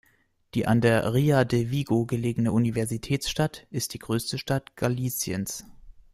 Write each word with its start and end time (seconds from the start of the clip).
Die 0.55 0.65
an 0.65 0.81
der 0.81 1.13
Ría 1.13 1.45
de 1.45 1.69
Vigo 1.69 2.07
gelegene 2.07 2.51
Universitätsstadt 2.51 3.67
ist 3.69 3.93
die 3.93 3.99
größte 3.99 4.39
Stadt 4.39 4.75
Galiciens. 4.75 5.63